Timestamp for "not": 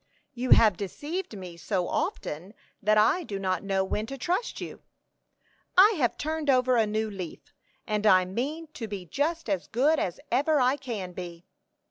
3.37-3.61